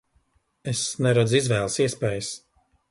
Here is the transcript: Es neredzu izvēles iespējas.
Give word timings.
Es 0.71 0.81
neredzu 1.07 1.39
izvēles 1.41 1.81
iespējas. 1.87 2.35